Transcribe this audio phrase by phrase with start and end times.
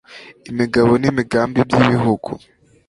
[0.49, 2.29] imigabo n'imigambi by'igihugu